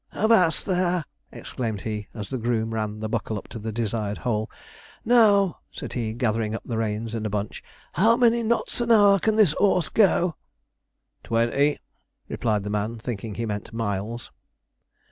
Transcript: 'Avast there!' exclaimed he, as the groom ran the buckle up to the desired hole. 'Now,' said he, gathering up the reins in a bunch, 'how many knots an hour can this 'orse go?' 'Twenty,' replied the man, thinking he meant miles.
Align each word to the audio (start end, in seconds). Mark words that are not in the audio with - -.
'Avast 0.13 0.65
there!' 0.65 1.05
exclaimed 1.31 1.81
he, 1.81 2.07
as 2.15 2.31
the 2.31 2.39
groom 2.39 2.73
ran 2.73 3.01
the 3.01 3.07
buckle 3.07 3.37
up 3.37 3.47
to 3.49 3.59
the 3.59 3.71
desired 3.71 4.17
hole. 4.17 4.49
'Now,' 5.05 5.59
said 5.71 5.93
he, 5.93 6.13
gathering 6.15 6.55
up 6.55 6.63
the 6.65 6.79
reins 6.79 7.13
in 7.13 7.23
a 7.23 7.29
bunch, 7.29 7.63
'how 7.93 8.17
many 8.17 8.41
knots 8.41 8.81
an 8.81 8.91
hour 8.91 9.19
can 9.19 9.35
this 9.35 9.53
'orse 9.59 9.89
go?' 9.89 10.35
'Twenty,' 11.23 11.77
replied 12.27 12.63
the 12.63 12.71
man, 12.71 12.97
thinking 12.97 13.35
he 13.35 13.45
meant 13.45 13.73
miles. 13.73 14.31